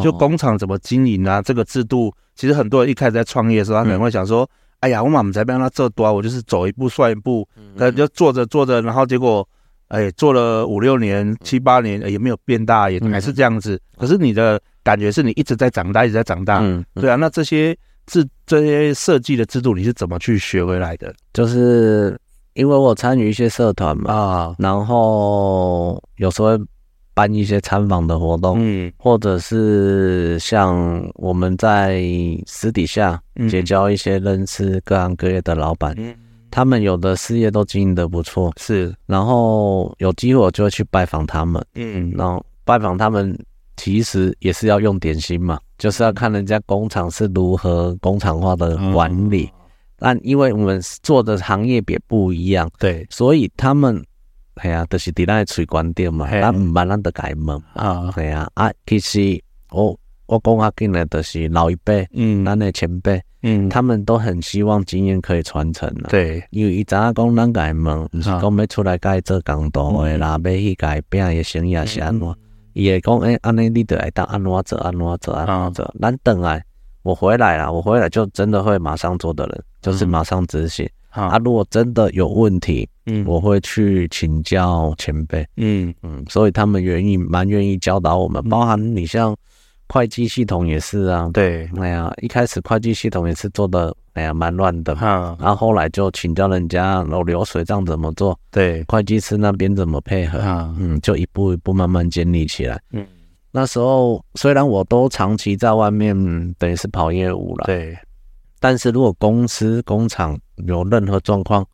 [0.03, 1.40] 就哦工厂怎么经营啊？
[1.40, 4.49] 这个制度，其实很多人一开始在创业的时候，他可能会想说，
[4.81, 9.49] 哎呀，我嘛不才不让他做多啊，我就是走一步算一步，可能就做着做着，然后结果，
[9.87, 13.81] 哎，做了五六年、七八年，哎也没有变大，也还是这样子。
[13.97, 17.14] 可是你的感觉是你一直在长大，一直在长大，嗯，对啊。
[17.14, 21.12] 那这些制这些设计的制度，你是怎么去学回来的？
[21.33, 22.19] 就是
[22.55, 24.55] 因为我参与一些社团嘛，啊？
[24.59, 26.64] 然后有时候会
[27.12, 28.92] 办一些参访的活动，嗯。
[28.97, 32.03] 或者是像我们在
[32.47, 33.49] 私底下嗯。
[33.49, 36.14] 结交一些认识各行各业的老板，嗯，
[36.51, 42.12] 他们有的事业都经营的不错，是，然后有机会我就会去拜访他们，嗯。
[42.16, 43.37] 然后拜访他们
[43.77, 49.51] 其实也是要用点心嘛，就是要看人家工厂是如何工厂化的管理。
[49.99, 53.07] 但因为我们做的行业别不一样，对。
[53.09, 54.05] 所以他们，
[54.57, 56.41] 哎呀，就是伫咱的嘴关店嘛，嘿。
[56.41, 62.45] 咱唔捌咱得改问，啊，系啊啊，其实我我讲啊，进来就是老一辈，嗯。
[62.45, 66.09] 咱的前辈，嗯，他们都很希望经验可以传承啊。
[66.11, 72.35] 对，因为伊知影讲咱改问，毋是讲要出来改做工作的啦，要去改变的生意也是安怎，
[72.77, 75.95] 伊会讲诶，安尼你得来当安怎做，安怎做，安怎做。
[75.99, 76.62] 咱等来
[77.03, 80.87] 我回来了，我回来就真的会马上做的人，就是马上执行。
[81.09, 85.47] 啊，啊，如果真的有问题，嗯我会去请教前辈。
[85.57, 89.35] 嗯嗯，所以他们愿意蛮愿意教导我们，包含你像
[89.89, 91.31] 会计系统也是啊。
[91.33, 94.93] 对，哎呀，一开始会计系统也是做的哎呀蛮乱的。
[95.01, 102.81] 嗯，然后后来就请教人家，然后流水账怎么做，对，会计师那边怎么配合，嗯嗯，就一步一步慢慢建立起来。
[102.93, 103.07] 嗯，
[103.53, 106.15] 那时候虽然我都长期在外面，
[106.59, 107.97] 等于是跑业务了，对，
[108.59, 111.65] 但是如果公司工厂有任何状况，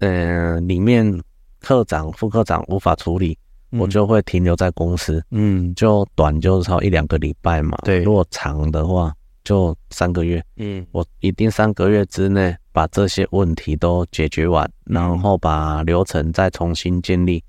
[0.00, 1.22] 嗯、呃，里面
[1.60, 3.38] 科长、副科长无法处理。
[3.70, 7.76] 我就会停留在公司，嗯，就短就超一两个礼拜嘛。
[7.82, 9.12] 对，如果长的话
[9.46, 10.44] 就三个月。
[10.56, 17.42] 嗯，我一定三个月之内把这些问题都解决完，嗯、然后把流程再重新建立，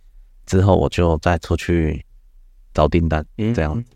[0.45, 2.05] 之后我就再出去
[2.73, 3.89] 找订单，嗯、这样子。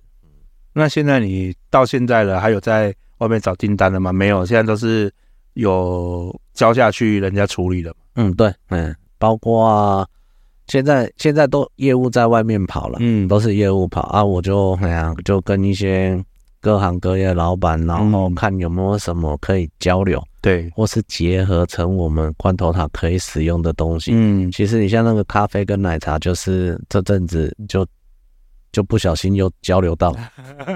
[0.73, 4.11] 那现在你到现在了，还有在外面找订单了吗？
[4.11, 5.13] 没有，现在都是
[5.53, 7.95] 有交下去人家处理的。
[8.15, 10.09] 嗯，对，嗯，包括。
[10.67, 16.23] 现在现在都业务在外面跑了，嗯，都是业务跑啊，我就哎呀，就跟一些
[16.61, 24.11] 各行各业老板，然后看有没有什么可以交流，对，或是结合成我们罐头塔可以使用的东西。
[24.13, 27.85] 嗯，其实你像那个咖啡跟奶茶，就是这阵子就
[28.71, 30.15] 就不小心又交流到，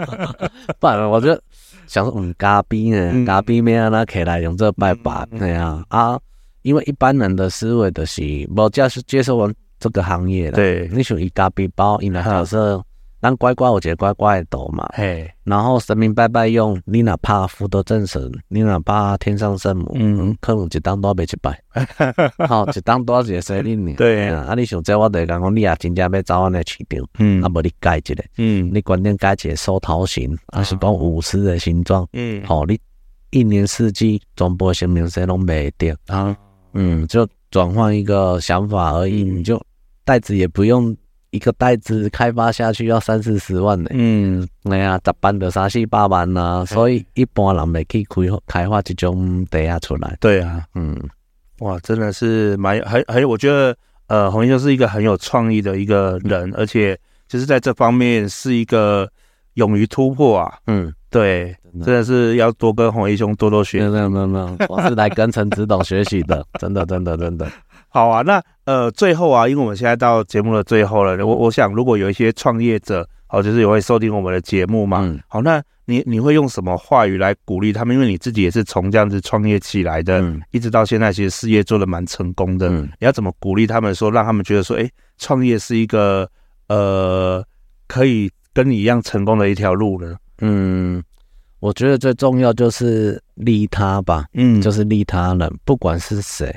[0.79, 1.39] 不然我就
[1.87, 6.19] 想说，嗯，咖啡呢，咖啡没让他可以来用这拜把，哎呀啊，
[6.63, 8.21] 因为一般人的思维的是，
[8.55, 9.53] 我接是接受完。
[9.77, 12.81] 这个行业了，对，你属于咖啡包，因为假设
[13.25, 21.59] 咱乖乖，有一个乖乖的多嘛，嘿，然后神明拜拜用，你哪怕福德正神，你哪怕天上圣母，嗯，可能一当多要去拜，
[22.47, 23.95] 好，一当多少岁你呢？
[23.97, 32.79] 对，啊，你想这我得讲讲，你也真正要走安尼市场，嗯，啊，无你改一个，嗯，你观念改一个收头型，啊是讲五十的形状，嗯，好，你
[33.31, 36.37] 一年四季全部神明谁拢袂掉啊，
[36.73, 39.59] 嗯，就转换一个想法而已，你就。
[40.07, 40.95] 袋子也不用
[41.35, 43.89] 一个袋子开发下去要三四十万呢。
[43.93, 50.15] 嗯，哎呀，十班的三四百万呐、啊，所以一般人没去开开发这种地下出来。
[50.21, 50.97] 对啊，嗯，
[51.59, 53.75] 哇，真的是蛮很很，我觉得
[54.07, 59.09] 呃，弘毅就是一个很有创意的一个人，而且就是在这方面是一个
[59.55, 60.57] 勇于突破啊。
[60.67, 63.89] 嗯，对，真的，是要多跟红衣兄多多学。
[63.89, 67.45] 没有没有没有，我是来跟陈指导学习的，真的真的真的。
[67.95, 77.95] 好啊，那呃，最后啊，因为我们现在到节目的最后了，我我想如果有一些创业者，好，就是也会收听我们的节目嘛，嗯、好，那你你会用什么话语来鼓励他们？
[77.95, 82.67] 因为你自己也是从这样子创业起来的，嗯、一直到现在，其实事业做的蛮成功的。
[82.67, 86.29] 嗯、你要怎么鼓励他们说，让他们觉得说，哎，创业是一个
[86.67, 87.41] 呃，
[87.87, 90.17] 可以跟你一样成功的一条路呢？
[90.41, 91.01] 嗯，
[91.61, 96.53] 我觉得最重要就是利他吧，嗯，就是利他人，不管是谁。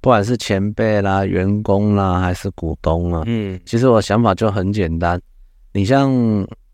[0.00, 5.20] 不管是前辈啦、员工啦，还是股东啊，嗯，其实我想法就很简单。
[5.72, 6.12] 你像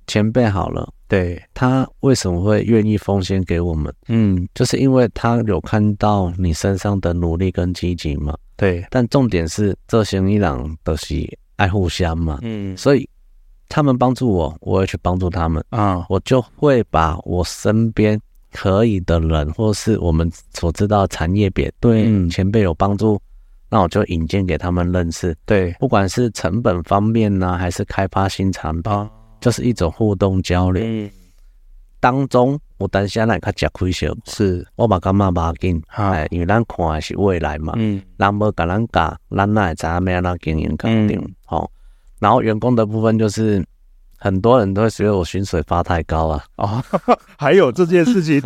[0.07, 3.93] 前辈好了，对，他为什么会愿意奉献给我们？
[4.09, 8.37] 嗯，就是因为他有看到你身上的努力跟积极嘛。
[8.57, 11.17] 对，但重点是这些伊朗的是
[11.57, 12.39] 爱互相嘛。
[12.43, 13.09] 嗯，所以
[13.69, 18.21] 他们帮助我，我也去帮助他们啊，我就会把我身边。
[18.53, 23.21] 可以的人，或是我们所知道产业别对前辈有帮助，嗯、
[23.71, 25.35] 那我就引荐给他们认识。
[25.45, 29.11] 对，不管是成本方面呢、啊，还是开发新产品，哦、
[29.41, 30.83] 就是一种互动交流。
[30.85, 31.11] 嗯、
[31.99, 37.73] 当中我等下来看吃亏少，是我把干嘛把紧，哎，因为咱看的是未来嘛。
[37.77, 41.35] 嗯，咱无甲咱教，咱哪会知影要怎经营肯定？
[41.45, 41.71] 好，
[42.21, 43.65] 然后员工的部分就是。
[44.23, 46.45] 很多人都会觉得我薪水发太高啊！
[46.55, 46.81] 哦，
[47.37, 48.41] 还有这件事情，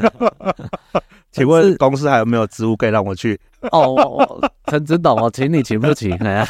[1.30, 3.38] 请问公司还有没有职务可以让我去？
[3.72, 6.10] 哦，陈指导，我请你请不起？
[6.24, 6.48] 哎呀，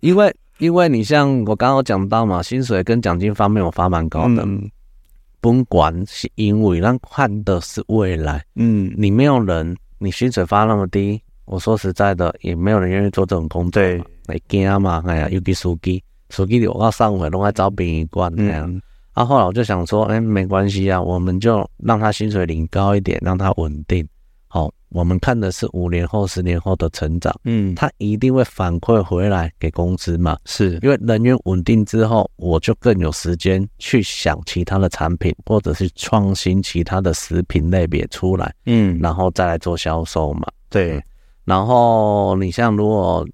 [0.00, 4.42] 因为因为你像我刚刚讲到嘛，薪水跟奖金方面我发蛮高的。
[4.46, 4.70] 嗯，
[5.42, 13.82] 不管是因为让看的是未来，嗯，你没有人，你薪水发那么低，我说实在的，也没有人愿意做这种工作。
[13.82, 15.02] 对，会惊嘛？
[15.06, 16.02] 哎呀，尤其司机。
[16.30, 18.70] 手机里我要上回，都在找殡仪馆那样。
[18.70, 24.06] 嗯、啊，后来我就想说，哎、欸，没关系啊，我们就让他薪水领高一点，让他稳定。
[24.48, 27.34] 好，我们看的是五年后、十年后的成长。
[27.44, 30.38] 嗯，他一定会反馈回来给公司嘛。
[30.46, 38.54] 是，因为人员稳定之后，我就更有时间去想其他的产品，或者是创新其他的食品类别出来。
[38.64, 40.46] 嗯，然后再来做销售嘛。
[40.70, 41.02] 对。
[41.44, 43.26] 然后你像如果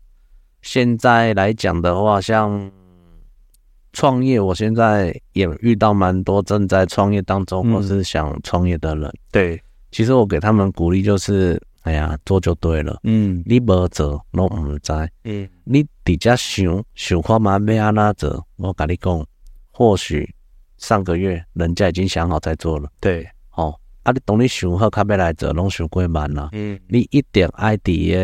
[0.62, 2.70] 现在来讲的话，像
[3.92, 9.04] 创业，我现在也遇到蛮多正在创业当中或是想创业的人。
[9.04, 12.98] 嗯、对，其实我给他们鼓励就是，哎呀，做就对了。
[13.04, 14.92] 嗯，你没做，拢唔知。
[15.24, 18.46] 嗯，你底下想想看嘛，要安怎做？
[18.56, 19.26] 我跟你讲，
[19.72, 20.34] 或许
[20.78, 22.88] 上个月人家已经想好在做了。
[22.98, 26.48] 对，哦，啊，你当你想好，较要来做，拢想过慢啦。
[26.52, 28.16] 嗯，你一点爱底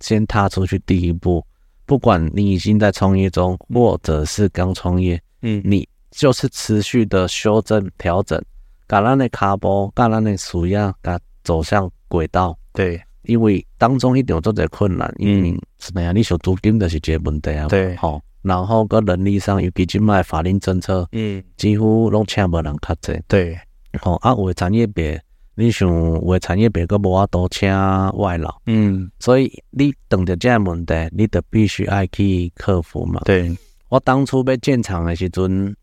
[0.00, 1.44] 先踏出去第一步，
[1.86, 8.42] 不管你已经在创业中，或者是刚创业，嗯，你就是持续的修正调整，
[8.86, 12.56] 把咱的脚步，把咱的需要，甲走向轨道。
[12.72, 17.68] 对，因为当中一定有做者困难，因为是那样，你想租金就是一个问题啊。
[17.68, 23.20] 对，好，然后个人力上，尤其今卖法令政策，嗯，几乎拢请无人较济。
[23.28, 23.58] 对，
[24.00, 25.22] 好啊，有的产业别，
[25.56, 27.70] 你想有的产业别个无法度请
[28.16, 33.20] 外劳，嗯，所以你等着这样问题，你得必须爱去克服嘛。
[33.24, 33.56] 对，
[33.88, 35.74] 我当初要建厂的时阵。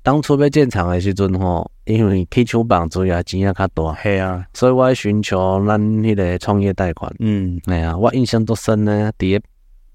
[0.00, 7.14] 当初要建厂的时阵吼，因为起厂房主要钱也较大，系啊，所以我寻求咱迄个创业贷款。
[7.18, 9.44] 嗯，哎呀，我印象都深呢，伫个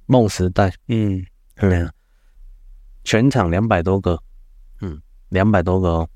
[0.06, 1.90] 梦时代，嗯，嗯，
[3.04, 4.22] 全场两百多个，
[4.82, 6.10] 嗯，两百多个哦，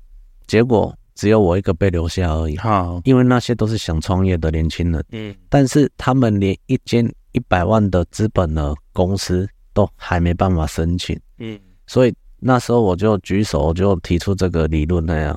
[0.46, 2.56] 结果只有我一个被留下而已。
[2.56, 11.58] 好，因为那些都是想创业的年轻人，嗯，但是他们连一间一百万的资本的公司都还没办法申请，嗯，
[11.88, 12.14] 所以。
[12.40, 15.36] 那时候我就举手，我就提出这个理论那样，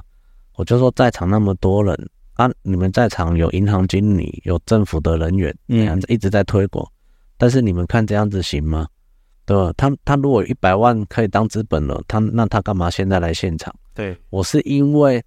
[0.53, 1.97] 我就说在场那么多人
[2.33, 6.87] 啊，你们在场有银行经理，有政府的人员，嗯，一直在推广，
[7.39, 8.87] 但是你们看这样子行吗？
[9.47, 9.73] 对吧？
[9.75, 13.73] 他他如果一百万可以当资本了，他那他干嘛现在来现场？
[13.95, 15.19] 对，我是因为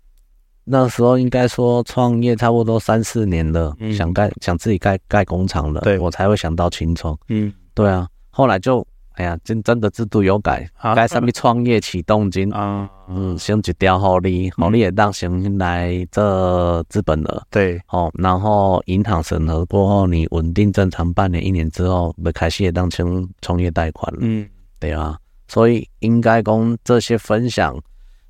[0.65, 8.87] 那时候应该说创业差不多三四年了，嗯，想盖想自己盖盖工厂了，对，我才会想到青创，嗯，对啊，后来就。
[9.17, 24.49] 哎呀，真真的制度有改，改上面创业启动金啊，嗯，先一条好利，好利也当先来这资本了，对，好，然后银行审核过后，你稳定正常半年一年之后，要开始也当成创业贷款了，嗯，
[24.81, 27.81] 对啊，所以应该讲这些分享，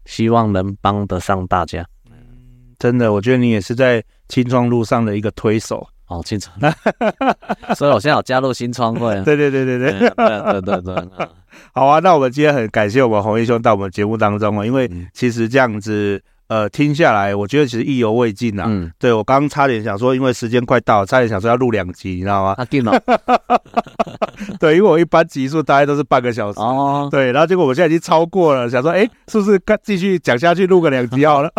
[0.05, 1.89] 希望能帮得上大家，嗯，
[2.79, 6.55] 真的，我觉得你也是在青创路上的一个推手哦，青创，
[7.75, 9.15] 所以我现在有加入新创会。
[9.25, 11.29] 对对对对对对对对，
[11.73, 16.23] 好啊，那我们今天很感谢我们红衣兄到我们节目当中啊，因为其实这样子。
[16.49, 18.65] 呃，听下来，我觉得其实意犹未尽呐。
[18.67, 22.55] 嗯，对，我刚刚差点想说，因为时间快到了，差点想说要录两集，你知道吗？
[22.59, 22.93] 啊，定了。
[24.61, 26.61] 对，因为我一般集数大概都是半个小时。
[26.61, 27.09] 哦。
[27.11, 31.51] 对，然后结果我现在已经超过了，想说，哎，是不是该继续讲下去，录个两集好了？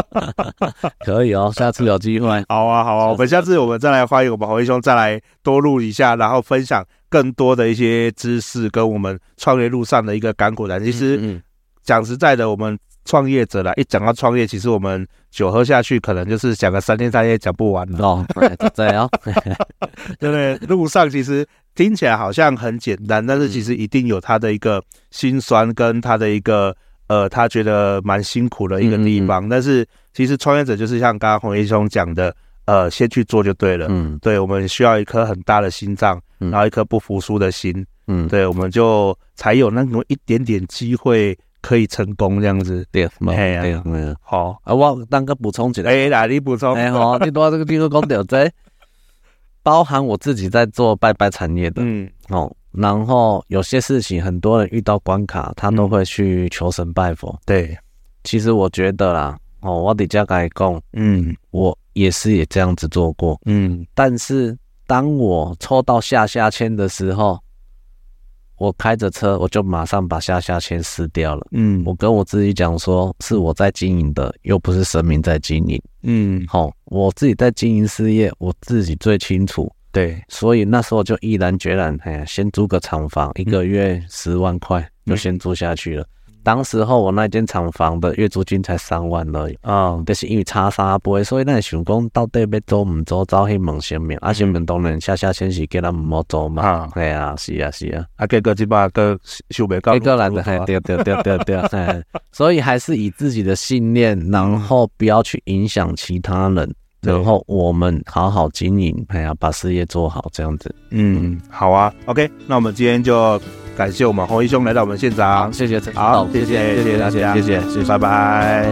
[1.04, 2.28] 可以哦，下次有机会。
[2.48, 10.84] 好啊，好啊，我们下次我们再来欢迎我们弘毅兄再来多录一下，然后分享更多的一些知识跟我们创业路上的一个甘苦谈。
[10.84, 11.42] 其实，嗯，
[11.84, 12.78] 讲实在的，我们。
[13.06, 18.26] 创业者啦，一讲到创业，其实我们酒喝下去，可能就是讲个三天三夜讲不完哦。
[18.76, 19.10] 对哦，
[20.20, 20.58] 对不对？
[20.68, 26.76] 路上其实听起来好像很简单，但是其实一定有他的一个辛酸跟他的一个
[27.08, 29.46] 呃，他觉得蛮辛苦的一个地方。
[29.46, 32.36] 嗯嗯，但是其实创业者就是像刚刚洪一兄讲的，
[32.66, 33.86] 呃，先去做就对了。
[33.90, 37.86] 嗯，对，我们需要一颗很大的心脏，然后一颗不服输的心。
[38.08, 41.38] 嗯，对，我们就才有那种一点点机会。
[41.66, 44.62] 可以成功这样子，对，没有，没有，好。
[44.64, 48.52] 啊，我当个补充起来，哎，来你补充，哎，好，你多这个地方讲到这，
[49.64, 57.76] 包含我自己在做拜拜产业的，嗯，哦，然后有些事情很多人遇到关卡，他都会去求神拜佛，对，
[58.24, 64.56] 其实我觉得啦，哦，我得加改讲，嗯，我也是也这样子做过，嗯，但是
[64.86, 67.40] 当我抽到下下签的时候。
[68.58, 71.46] 我开着车，我就马上把下下签撕掉了。
[71.52, 75.82] 嗯，我跟我自己讲说，是我在经营的，又不是神明在经营。
[76.04, 79.72] 嗯，好，我自己在经营事业，我自己最清楚。
[79.92, 86.04] 对，所以那时候就毅然决然，哎呀，先租个厂房，一个月十万块，就先租下去了。
[86.04, 86.08] 嗯
[86.46, 89.58] 当时候我那间厂房的月租金才三万而已。
[89.64, 99.18] 啊，但是因为差三倍，所以那想讲到底要做唔做，走去问神明，啊神明当然下下先是叫咱唔好做嘛，系啊，是啊是啊，啊结果这把个
[99.50, 106.72] 收未到，结果来的 还对对对对对，所以还是以自己的信念，然后不要去影响其他人，
[107.02, 113.42] 然后我们好好经营，哎呀，把事业做好这样子，嗯，好啊，OK，那我们今天就。
[113.78, 118.66] 感谢我们红衣兄来到我们现场，谢谢，好，谢谢，谢谢大家，谢谢，谢谢，拜拜。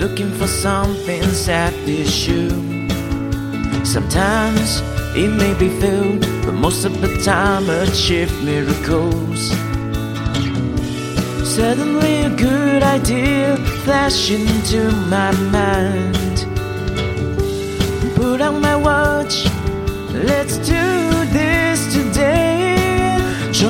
[0.00, 2.50] Looking for something sad this shoe.
[3.84, 4.80] Sometimes
[5.14, 9.52] it may be filled, but most of the time achieve miracles.
[11.44, 16.29] Suddenly a good idea flashed into my mind.
[18.20, 19.46] Put on my watch,
[20.12, 20.76] let's do
[21.32, 22.76] this today.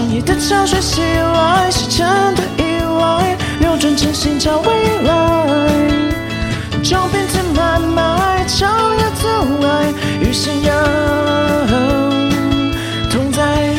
[0.09, 5.69] 你的潮水袭来，是沉的意外，流转成心潮未来。
[6.83, 9.29] 照片填满满，长夜走
[9.63, 10.75] 来，与信仰
[13.09, 13.77] 同在。